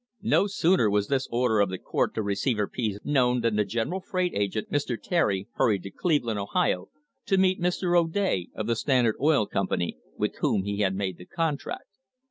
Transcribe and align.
No 0.23 0.47
sooner 0.47 0.89
was 0.89 1.09
this 1.09 1.27
order 1.29 1.59
of 1.59 1.69
the 1.69 1.77
court 1.77 2.15
to 2.15 2.23
Receiver 2.23 2.67
Pease 2.67 2.97
known 3.03 3.41
than 3.41 3.55
the 3.55 3.63
general 3.63 3.99
freight 4.01 4.33
agent, 4.33 4.71
Mr. 4.71 4.97
Terry, 4.99 5.47
hurried 5.57 5.83
to 5.83 5.91
Cleveland, 5.91 6.39
Ohio, 6.39 6.89
to 7.27 7.37
meet 7.37 7.61
Mr. 7.61 7.95
O'Day 7.95 8.47
of 8.55 8.65
the 8.65 8.75
Standard 8.75 9.15
Oil 9.21 9.45
Company, 9.45 9.97
with 10.17 10.37
whom 10.39 10.63
he 10.63 10.77
had 10.79 10.95
made 10.95 11.17
the 11.19 11.25
contract. 11.27 11.99